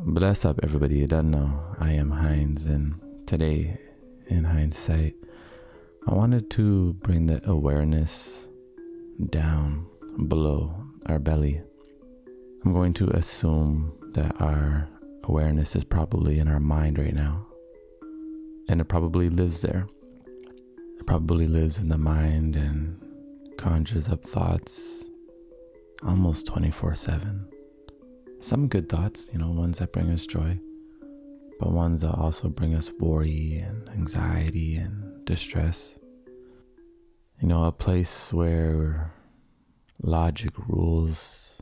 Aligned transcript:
Bless 0.00 0.44
up, 0.44 0.60
everybody. 0.62 0.94
You 0.94 1.08
don't 1.08 1.28
know. 1.28 1.74
I 1.80 1.90
am 1.90 2.12
Heinz, 2.12 2.66
and 2.66 3.00
today, 3.26 3.80
in 4.28 4.44
hindsight, 4.44 5.16
I 6.06 6.14
wanted 6.14 6.50
to 6.50 6.92
bring 7.02 7.26
the 7.26 7.44
awareness 7.50 8.46
down 9.28 9.86
below 10.28 10.72
our 11.06 11.18
belly. 11.18 11.60
I'm 12.64 12.72
going 12.72 12.94
to 12.94 13.10
assume 13.10 13.92
that 14.12 14.40
our 14.40 14.88
awareness 15.24 15.74
is 15.74 15.82
probably 15.82 16.38
in 16.38 16.46
our 16.46 16.60
mind 16.60 16.96
right 17.00 17.12
now, 17.14 17.44
and 18.68 18.80
it 18.80 18.84
probably 18.84 19.28
lives 19.28 19.62
there. 19.62 19.88
It 21.00 21.08
probably 21.08 21.48
lives 21.48 21.78
in 21.78 21.88
the 21.88 21.98
mind 21.98 22.54
and 22.54 23.02
conjures 23.58 24.08
up 24.08 24.22
thoughts 24.22 25.06
almost 26.04 26.46
24 26.46 26.94
7. 26.94 27.57
Some 28.40 28.68
good 28.68 28.88
thoughts, 28.88 29.28
you 29.32 29.38
know, 29.38 29.50
ones 29.50 29.78
that 29.78 29.92
bring 29.92 30.10
us 30.10 30.26
joy, 30.26 30.58
but 31.58 31.72
ones 31.72 32.02
that 32.02 32.14
also 32.14 32.48
bring 32.48 32.74
us 32.74 32.90
worry 32.98 33.56
and 33.56 33.88
anxiety 33.90 34.76
and 34.76 35.24
distress. 35.24 35.98
You 37.42 37.48
know, 37.48 37.64
a 37.64 37.72
place 37.72 38.32
where 38.32 39.12
logic 40.00 40.52
rules 40.68 41.60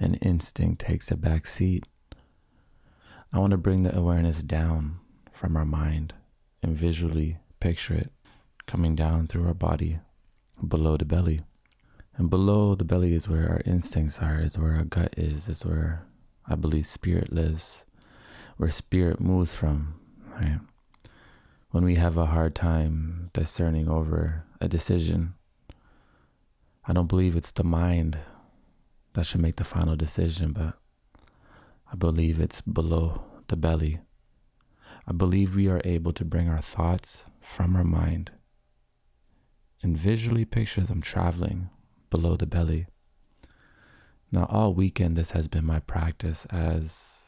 and 0.00 0.18
instinct 0.22 0.80
takes 0.80 1.10
a 1.10 1.16
back 1.16 1.46
seat. 1.46 1.84
I 3.32 3.38
want 3.38 3.50
to 3.50 3.58
bring 3.58 3.82
the 3.82 3.96
awareness 3.96 4.42
down 4.42 5.00
from 5.32 5.56
our 5.56 5.66
mind 5.66 6.14
and 6.62 6.74
visually 6.74 7.36
picture 7.60 7.94
it 7.94 8.10
coming 8.66 8.96
down 8.96 9.26
through 9.26 9.46
our 9.46 9.54
body 9.54 9.98
below 10.66 10.96
the 10.96 11.04
belly. 11.04 11.42
And 12.18 12.28
below 12.28 12.74
the 12.74 12.84
belly 12.84 13.14
is 13.14 13.28
where 13.28 13.48
our 13.48 13.62
instincts 13.64 14.18
are, 14.18 14.40
is 14.40 14.58
where 14.58 14.74
our 14.74 14.84
gut 14.84 15.14
is, 15.16 15.48
is 15.48 15.64
where 15.64 16.04
I 16.44 16.56
believe 16.56 16.84
spirit 16.84 17.32
lives, 17.32 17.86
where 18.56 18.70
spirit 18.70 19.20
moves 19.20 19.54
from, 19.54 20.00
right? 20.34 20.58
When 21.70 21.84
we 21.84 21.94
have 21.94 22.16
a 22.16 22.26
hard 22.26 22.56
time 22.56 23.30
discerning 23.32 23.88
over 23.88 24.44
a 24.60 24.68
decision, 24.68 25.34
I 26.84 26.92
don't 26.92 27.06
believe 27.06 27.36
it's 27.36 27.52
the 27.52 27.62
mind 27.62 28.18
that 29.12 29.26
should 29.26 29.40
make 29.40 29.56
the 29.56 29.64
final 29.64 29.94
decision, 29.94 30.52
but 30.52 30.76
I 31.92 31.94
believe 31.94 32.40
it's 32.40 32.60
below 32.62 33.22
the 33.46 33.56
belly. 33.56 34.00
I 35.06 35.12
believe 35.12 35.54
we 35.54 35.68
are 35.68 35.80
able 35.84 36.12
to 36.14 36.24
bring 36.24 36.48
our 36.48 36.60
thoughts 36.60 37.26
from 37.40 37.76
our 37.76 37.84
mind 37.84 38.32
and 39.84 39.96
visually 39.96 40.44
picture 40.44 40.80
them 40.80 41.00
traveling 41.00 41.70
below 42.10 42.36
the 42.36 42.46
belly. 42.46 42.86
Now, 44.30 44.46
all 44.50 44.74
weekend, 44.74 45.16
this 45.16 45.30
has 45.30 45.48
been 45.48 45.64
my 45.64 45.80
practice 45.80 46.46
as 46.50 47.18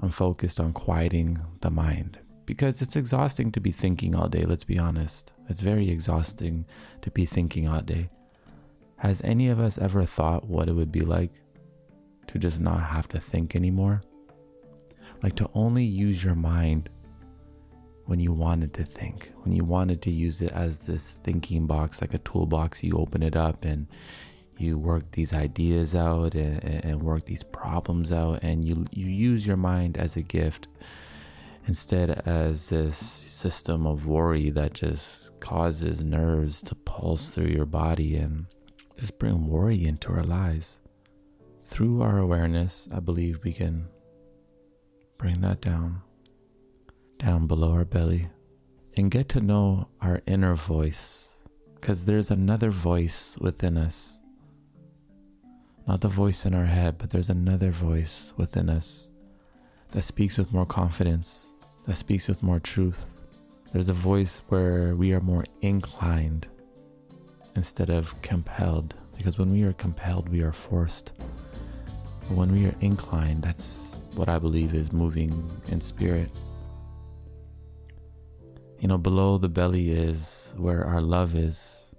I'm 0.00 0.10
focused 0.10 0.60
on 0.60 0.72
quieting 0.72 1.38
the 1.60 1.70
mind 1.70 2.18
because 2.44 2.80
it's 2.80 2.96
exhausting 2.96 3.52
to 3.52 3.60
be 3.60 3.72
thinking 3.72 4.14
all 4.14 4.28
day, 4.28 4.44
let's 4.44 4.64
be 4.64 4.78
honest. 4.78 5.32
It's 5.48 5.60
very 5.60 5.90
exhausting 5.90 6.66
to 7.02 7.10
be 7.10 7.26
thinking 7.26 7.68
all 7.68 7.82
day. 7.82 8.10
Has 8.96 9.20
any 9.22 9.48
of 9.48 9.60
us 9.60 9.78
ever 9.78 10.04
thought 10.04 10.48
what 10.48 10.68
it 10.68 10.72
would 10.72 10.92
be 10.92 11.02
like 11.02 11.32
to 12.28 12.38
just 12.38 12.60
not 12.60 12.82
have 12.82 13.08
to 13.08 13.20
think 13.20 13.54
anymore? 13.54 14.02
Like 15.22 15.36
to 15.36 15.50
only 15.54 15.84
use 15.84 16.22
your 16.22 16.34
mind 16.34 16.90
when 18.08 18.20
you 18.20 18.32
wanted 18.32 18.72
to 18.72 18.84
think, 18.84 19.30
when 19.42 19.54
you 19.54 19.62
wanted 19.62 20.00
to 20.00 20.10
use 20.10 20.40
it 20.40 20.50
as 20.52 20.80
this 20.80 21.10
thinking 21.10 21.66
box, 21.66 22.00
like 22.00 22.14
a 22.14 22.18
toolbox, 22.18 22.82
you 22.82 22.96
open 22.96 23.22
it 23.22 23.36
up 23.36 23.66
and 23.66 23.86
you 24.56 24.78
work 24.78 25.10
these 25.12 25.34
ideas 25.34 25.94
out 25.94 26.34
and, 26.34 26.64
and 26.64 27.02
work 27.02 27.24
these 27.24 27.42
problems 27.42 28.10
out, 28.10 28.42
and 28.42 28.64
you 28.66 28.86
you 28.90 29.06
use 29.06 29.46
your 29.46 29.58
mind 29.58 29.98
as 29.98 30.16
a 30.16 30.22
gift 30.22 30.68
instead 31.66 32.22
as 32.24 32.70
this 32.70 32.96
system 32.96 33.86
of 33.86 34.06
worry 34.06 34.48
that 34.48 34.72
just 34.72 35.38
causes 35.38 36.02
nerves 36.02 36.62
to 36.62 36.74
pulse 36.74 37.28
through 37.28 37.48
your 37.48 37.66
body 37.66 38.16
and 38.16 38.46
just 38.98 39.18
bring 39.18 39.46
worry 39.46 39.84
into 39.84 40.10
our 40.10 40.24
lives. 40.24 40.80
Through 41.66 42.00
our 42.00 42.16
awareness, 42.16 42.88
I 42.90 43.00
believe 43.00 43.44
we 43.44 43.52
can 43.52 43.88
bring 45.18 45.42
that 45.42 45.60
down 45.60 46.00
down 47.38 47.46
below 47.46 47.70
our 47.70 47.84
belly 47.84 48.28
and 48.96 49.12
get 49.12 49.28
to 49.28 49.40
know 49.40 49.88
our 50.00 50.20
inner 50.26 50.56
voice 50.56 51.44
because 51.76 52.04
there's 52.04 52.32
another 52.32 52.70
voice 52.70 53.36
within 53.40 53.78
us. 53.78 54.20
Not 55.86 56.00
the 56.00 56.08
voice 56.08 56.44
in 56.44 56.52
our 56.52 56.66
head, 56.66 56.98
but 56.98 57.10
there's 57.10 57.30
another 57.30 57.70
voice 57.70 58.32
within 58.36 58.68
us 58.68 59.12
that 59.92 60.02
speaks 60.02 60.36
with 60.36 60.52
more 60.52 60.66
confidence, 60.66 61.48
that 61.84 61.94
speaks 61.94 62.26
with 62.26 62.42
more 62.42 62.58
truth. 62.58 63.04
There's 63.70 63.88
a 63.88 63.94
voice 63.94 64.42
where 64.48 64.96
we 64.96 65.12
are 65.12 65.20
more 65.20 65.44
inclined 65.60 66.48
instead 67.54 67.88
of 67.88 68.20
compelled, 68.22 68.94
because 69.16 69.38
when 69.38 69.52
we 69.52 69.62
are 69.62 69.74
compelled, 69.74 70.28
we 70.28 70.42
are 70.42 70.52
forced. 70.52 71.12
But 72.22 72.36
when 72.36 72.50
we 72.50 72.66
are 72.66 72.74
inclined, 72.80 73.42
that's 73.42 73.96
what 74.16 74.28
I 74.28 74.40
believe 74.40 74.74
is 74.74 74.92
moving 74.92 75.30
in 75.68 75.80
spirit. 75.80 76.32
You 78.78 78.86
know, 78.86 78.98
below 78.98 79.38
the 79.38 79.48
belly 79.48 79.90
is 79.90 80.54
where 80.56 80.84
our 80.84 81.02
love 81.02 81.34
is. 81.34 81.92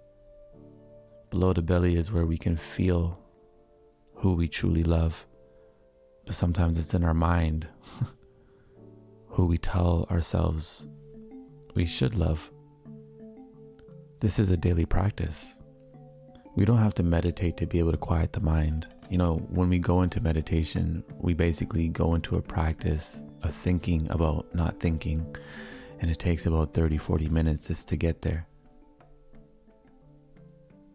Below 1.30 1.52
the 1.52 1.62
belly 1.62 1.96
is 1.96 2.10
where 2.10 2.26
we 2.26 2.38
can 2.38 2.56
feel 2.56 3.20
who 4.16 4.34
we 4.34 4.48
truly 4.48 4.84
love. 4.84 5.26
But 6.26 6.36
sometimes 6.36 6.80
it's 6.80 6.94
in 6.94 7.04
our 7.04 7.14
mind 7.14 7.68
who 9.28 9.46
we 9.46 9.58
tell 9.58 10.08
ourselves 10.10 10.88
we 11.76 11.86
should 11.86 12.16
love. 12.16 12.50
This 14.22 14.40
is 14.40 14.50
a 14.50 14.58
daily 14.58 14.86
practice. 14.86 15.60
We 16.56 16.64
don't 16.64 16.78
have 16.78 16.96
to 16.96 17.04
meditate 17.04 17.58
to 17.58 17.66
be 17.66 17.80
able 17.80 17.92
to 17.92 17.98
quiet 17.98 18.32
the 18.32 18.42
mind. 18.42 18.88
You 19.10 19.18
know, 19.18 19.36
when 19.50 19.70
we 19.70 19.80
go 19.80 20.02
into 20.02 20.22
meditation, 20.22 21.04
we 21.18 21.34
basically 21.34 21.90
go 21.90 22.16
into 22.16 22.38
a 22.38 22.42
practice 22.42 23.22
of 23.44 23.54
thinking 23.54 24.08
about 24.10 24.54
not 24.56 24.80
thinking 24.80 25.36
and 26.00 26.10
it 26.10 26.20
takes 26.20 26.46
about 26.46 26.74
30 26.74 26.98
40 26.98 27.30
minutes 27.30 27.68
just 27.68 27.88
to 27.90 27.96
get 27.96 28.22
there. 28.22 28.48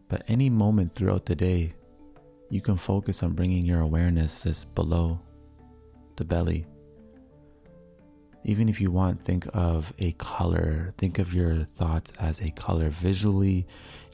But 0.07 0.23
any 0.27 0.49
moment 0.49 0.93
throughout 0.93 1.25
the 1.25 1.35
day, 1.35 1.73
you 2.49 2.61
can 2.61 2.77
focus 2.77 3.23
on 3.23 3.33
bringing 3.33 3.65
your 3.65 3.81
awareness 3.81 4.43
just 4.43 4.73
below 4.75 5.19
the 6.15 6.25
belly. 6.25 6.65
Even 8.43 8.69
if 8.69 8.79
you 8.79 8.91
want, 8.91 9.23
think 9.23 9.47
of 9.55 9.91
a 9.97 10.11
color, 10.13 10.93
think 10.99 11.17
of 11.17 11.33
your 11.33 11.63
thoughts 11.63 12.11
as 12.19 12.39
a 12.41 12.51
color. 12.51 12.89
Visually, 12.89 13.65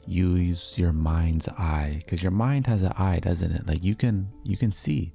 use 0.06 0.74
your 0.78 0.92
mind's 0.92 1.48
eye 1.48 1.96
because 1.98 2.22
your 2.22 2.32
mind 2.32 2.66
has 2.66 2.82
an 2.82 2.92
eye, 2.96 3.20
doesn't 3.20 3.52
it? 3.52 3.66
Like 3.66 3.84
you 3.84 3.94
can 3.94 4.32
you 4.42 4.56
can 4.56 4.72
see. 4.72 5.12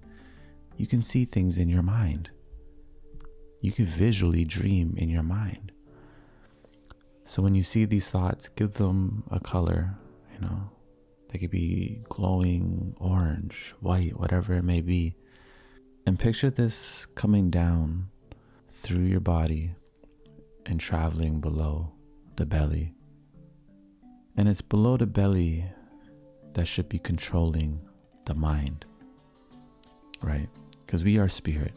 You 0.78 0.86
can 0.86 1.02
see 1.02 1.26
things 1.26 1.58
in 1.58 1.70
your 1.70 1.82
mind. 1.82 2.30
You 3.62 3.72
can 3.72 3.86
visually 3.86 4.46
dream 4.46 4.96
in 4.98 5.10
your 5.10 5.24
mind. 5.24 5.72
So 7.26 7.42
when 7.42 7.56
you 7.56 7.64
see 7.64 7.86
these 7.86 8.10
thoughts, 8.10 8.48
give 8.50 8.76
them 8.76 9.24
a 9.32 9.40
color, 9.40 9.98
you 10.34 10.40
know. 10.40 10.70
They 11.30 11.40
could 11.40 11.52
be 11.52 12.02
glowing 12.08 12.96
orange, 13.00 13.76
white, 13.82 14.18
whatever 14.18 14.54
it 14.54 14.64
may 14.64 14.80
be. 14.80 15.16
And 16.06 16.18
picture 16.18 16.50
this 16.50 17.06
coming 17.06 17.50
down 17.50 18.08
through 18.72 19.04
your 19.04 19.20
body 19.20 19.76
and 20.66 20.80
traveling 20.80 21.42
below 21.42 21.92
the 22.38 22.46
belly. 22.46 22.94
And 24.38 24.48
it's 24.48 24.62
below 24.62 24.96
the 24.96 25.06
belly 25.06 25.66
that 26.54 26.68
should 26.68 26.88
be 26.88 27.00
controlling 27.00 27.82
the 28.26 28.36
mind, 28.36 28.86
right? 30.22 30.48
Because 30.86 31.04
we 31.04 31.18
are 31.18 31.28
spirit. 31.28 31.74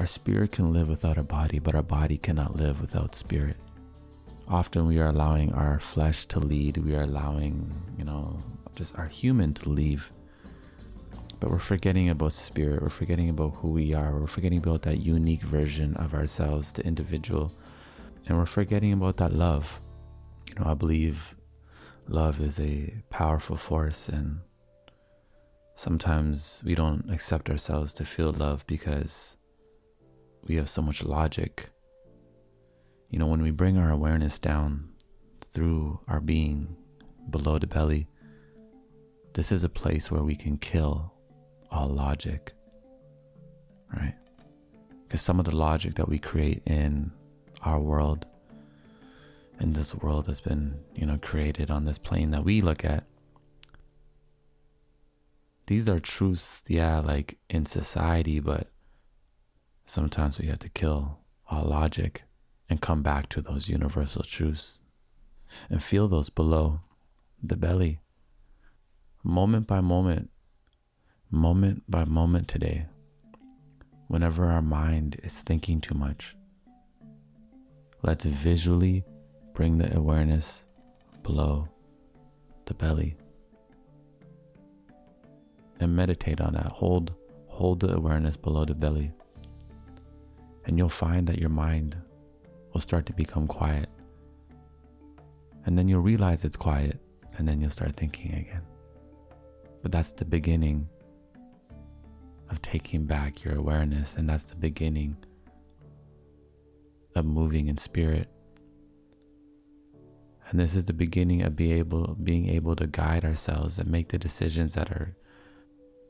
Our 0.00 0.06
spirit 0.06 0.52
can 0.52 0.72
live 0.72 0.88
without 0.88 1.18
a 1.18 1.22
body, 1.22 1.58
but 1.58 1.74
our 1.74 1.82
body 1.82 2.16
cannot 2.16 2.56
live 2.56 2.80
without 2.80 3.14
spirit. 3.14 3.58
Often 4.48 4.86
we 4.86 4.98
are 4.98 5.08
allowing 5.08 5.52
our 5.52 5.78
flesh 5.78 6.24
to 6.32 6.38
lead, 6.40 6.78
we 6.78 6.94
are 6.94 7.02
allowing, 7.02 7.70
you 7.98 8.06
know, 8.06 8.42
just 8.74 8.98
our 8.98 9.08
human 9.08 9.52
to 9.52 9.68
leave. 9.68 10.10
But 11.38 11.50
we're 11.50 11.58
forgetting 11.58 12.08
about 12.08 12.32
spirit, 12.32 12.80
we're 12.80 12.88
forgetting 12.88 13.28
about 13.28 13.56
who 13.56 13.68
we 13.68 13.92
are, 13.92 14.18
we're 14.18 14.26
forgetting 14.26 14.56
about 14.56 14.80
that 14.82 15.02
unique 15.02 15.42
version 15.42 15.94
of 15.96 16.14
ourselves, 16.14 16.72
the 16.72 16.82
individual, 16.86 17.52
and 18.26 18.38
we're 18.38 18.46
forgetting 18.46 18.94
about 18.94 19.18
that 19.18 19.34
love. 19.34 19.80
You 20.48 20.54
know, 20.54 20.70
I 20.70 20.72
believe 20.72 21.36
love 22.08 22.40
is 22.40 22.58
a 22.58 22.94
powerful 23.10 23.58
force 23.58 24.08
and 24.08 24.40
sometimes 25.76 26.62
we 26.64 26.74
don't 26.74 27.04
accept 27.10 27.50
ourselves 27.50 27.92
to 27.92 28.06
feel 28.06 28.32
love 28.32 28.66
because 28.66 29.36
we 30.46 30.56
have 30.56 30.70
so 30.70 30.82
much 30.82 31.02
logic. 31.02 31.70
You 33.10 33.18
know, 33.18 33.26
when 33.26 33.42
we 33.42 33.50
bring 33.50 33.76
our 33.76 33.90
awareness 33.90 34.38
down 34.38 34.90
through 35.52 36.00
our 36.08 36.20
being 36.20 36.76
below 37.28 37.58
the 37.58 37.66
belly, 37.66 38.06
this 39.34 39.52
is 39.52 39.64
a 39.64 39.68
place 39.68 40.10
where 40.10 40.22
we 40.22 40.36
can 40.36 40.58
kill 40.58 41.12
all 41.70 41.88
logic. 41.88 42.52
right? 43.94 44.14
Because 45.02 45.22
some 45.22 45.38
of 45.38 45.44
the 45.44 45.56
logic 45.56 45.94
that 45.94 46.08
we 46.08 46.18
create 46.18 46.62
in 46.66 47.10
our 47.62 47.80
world, 47.80 48.26
in 49.58 49.72
this 49.72 49.94
world 49.94 50.26
has 50.26 50.40
been, 50.40 50.80
you 50.94 51.06
know, 51.06 51.18
created 51.20 51.70
on 51.70 51.84
this 51.84 51.98
plane 51.98 52.30
that 52.30 52.44
we 52.44 52.60
look 52.60 52.84
at. 52.84 53.04
These 55.66 55.88
are 55.88 56.00
truths, 56.00 56.62
yeah, 56.66 56.98
like 57.00 57.38
in 57.48 57.66
society, 57.66 58.40
but 58.40 58.68
sometimes 59.90 60.38
we 60.38 60.46
have 60.46 60.60
to 60.60 60.68
kill 60.68 61.18
all 61.50 61.64
logic 61.64 62.22
and 62.68 62.80
come 62.80 63.02
back 63.02 63.28
to 63.28 63.42
those 63.42 63.68
universal 63.68 64.22
truths 64.22 64.80
and 65.68 65.82
feel 65.82 66.06
those 66.06 66.30
below 66.30 66.80
the 67.42 67.56
belly, 67.56 68.00
moment 69.24 69.66
by 69.66 69.80
moment, 69.80 70.30
moment 71.28 71.82
by 71.88 72.04
moment 72.04 72.46
today, 72.46 72.86
whenever 74.06 74.46
our 74.46 74.62
mind 74.62 75.18
is 75.24 75.40
thinking 75.40 75.80
too 75.80 75.94
much. 75.94 76.36
Let's 78.02 78.24
visually 78.24 79.04
bring 79.54 79.78
the 79.78 79.96
awareness 79.96 80.64
below 81.24 81.68
the 82.66 82.74
belly 82.74 83.16
and 85.80 85.96
meditate 85.96 86.40
on 86.40 86.52
that. 86.52 86.70
Hold 86.70 87.12
hold 87.48 87.80
the 87.80 87.92
awareness 87.94 88.36
below 88.36 88.64
the 88.64 88.74
belly. 88.74 89.12
And 90.70 90.78
you'll 90.78 90.88
find 90.88 91.26
that 91.26 91.40
your 91.40 91.48
mind 91.48 92.00
will 92.72 92.80
start 92.80 93.04
to 93.06 93.12
become 93.12 93.48
quiet. 93.48 93.88
And 95.66 95.76
then 95.76 95.88
you'll 95.88 96.00
realize 96.00 96.44
it's 96.44 96.56
quiet, 96.56 97.00
and 97.36 97.48
then 97.48 97.60
you'll 97.60 97.70
start 97.70 97.96
thinking 97.96 98.32
again. 98.34 98.62
But 99.82 99.90
that's 99.90 100.12
the 100.12 100.24
beginning 100.24 100.88
of 102.50 102.62
taking 102.62 103.04
back 103.04 103.42
your 103.42 103.56
awareness, 103.56 104.14
and 104.14 104.28
that's 104.28 104.44
the 104.44 104.54
beginning 104.54 105.16
of 107.16 107.24
moving 107.24 107.66
in 107.66 107.76
spirit. 107.76 108.28
And 110.50 110.60
this 110.60 110.76
is 110.76 110.86
the 110.86 110.92
beginning 110.92 111.42
of 111.42 111.56
be 111.56 111.72
able, 111.72 112.14
being 112.22 112.48
able 112.48 112.76
to 112.76 112.86
guide 112.86 113.24
ourselves 113.24 113.76
and 113.80 113.90
make 113.90 114.10
the 114.10 114.18
decisions 114.18 114.74
that 114.74 114.92
are 114.92 115.16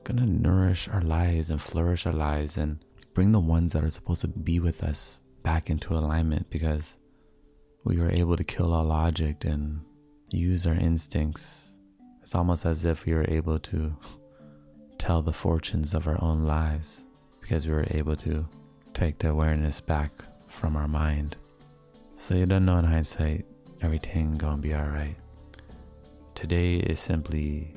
going 0.04 0.18
to 0.18 0.26
nourish 0.26 0.86
our 0.86 1.00
lives 1.00 1.48
and 1.48 1.62
flourish 1.62 2.04
our 2.04 2.12
lives 2.12 2.58
and 2.58 2.84
bring 3.14 3.32
the 3.32 3.40
ones 3.40 3.72
that 3.72 3.84
are 3.84 3.90
supposed 3.90 4.20
to 4.22 4.28
be 4.28 4.60
with 4.60 4.82
us 4.82 5.20
back 5.42 5.70
into 5.70 5.94
alignment 5.94 6.50
because 6.50 6.96
we 7.84 7.96
were 7.96 8.10
able 8.10 8.36
to 8.36 8.44
kill 8.44 8.72
our 8.72 8.84
logic 8.84 9.44
and 9.44 9.80
use 10.30 10.66
our 10.66 10.74
instincts. 10.74 11.74
It's 12.22 12.34
almost 12.34 12.66
as 12.66 12.84
if 12.84 13.06
we 13.06 13.14
were 13.14 13.28
able 13.28 13.58
to 13.58 13.96
tell 14.98 15.22
the 15.22 15.32
fortunes 15.32 15.94
of 15.94 16.06
our 16.06 16.22
own 16.22 16.44
lives 16.44 17.06
because 17.40 17.66
we 17.66 17.72
were 17.72 17.86
able 17.90 18.16
to 18.16 18.46
take 18.92 19.18
the 19.18 19.30
awareness 19.30 19.80
back 19.80 20.12
from 20.46 20.76
our 20.76 20.88
mind. 20.88 21.36
So 22.14 22.34
you 22.34 22.46
don't 22.46 22.66
know 22.66 22.78
in 22.78 22.84
hindsight 22.84 23.46
everything 23.80 24.36
gonna 24.36 24.58
be 24.58 24.74
alright. 24.74 25.16
Today 26.34 26.74
is 26.76 27.00
simply 27.00 27.74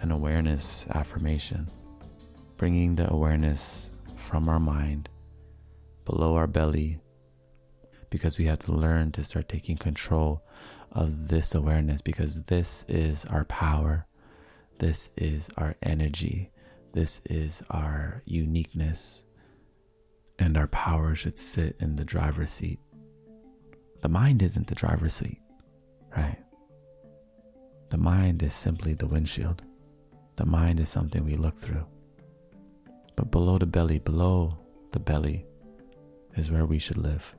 an 0.00 0.10
awareness 0.10 0.86
affirmation, 0.90 1.70
bringing 2.56 2.96
the 2.96 3.10
awareness 3.10 3.91
from 4.22 4.48
our 4.48 4.60
mind 4.60 5.08
below 6.04 6.34
our 6.34 6.46
belly 6.46 6.98
because 8.10 8.38
we 8.38 8.46
have 8.46 8.58
to 8.60 8.72
learn 8.72 9.10
to 9.12 9.24
start 9.24 9.48
taking 9.48 9.76
control 9.76 10.42
of 10.92 11.28
this 11.28 11.54
awareness 11.54 12.02
because 12.02 12.42
this 12.44 12.84
is 12.88 13.24
our 13.26 13.44
power. 13.44 14.06
This 14.78 15.08
is 15.16 15.48
our 15.56 15.76
energy. 15.82 16.50
This 16.92 17.20
is 17.24 17.62
our 17.70 18.22
uniqueness. 18.26 19.24
And 20.38 20.56
our 20.56 20.66
power 20.66 21.14
should 21.14 21.38
sit 21.38 21.76
in 21.80 21.96
the 21.96 22.04
driver's 22.04 22.50
seat. 22.50 22.80
The 24.02 24.08
mind 24.08 24.42
isn't 24.42 24.66
the 24.66 24.74
driver's 24.74 25.14
seat, 25.14 25.40
right? 26.16 26.38
The 27.90 27.98
mind 27.98 28.42
is 28.42 28.52
simply 28.52 28.94
the 28.94 29.06
windshield. 29.06 29.62
The 30.36 30.46
mind 30.46 30.80
is 30.80 30.88
something 30.88 31.24
we 31.24 31.36
look 31.36 31.58
through. 31.58 31.86
But 33.16 33.30
below 33.30 33.58
the 33.58 33.66
belly, 33.66 33.98
below 33.98 34.58
the 34.92 35.00
belly, 35.00 35.44
is 36.36 36.50
where 36.50 36.66
we 36.66 36.78
should 36.78 36.98
live. 36.98 37.34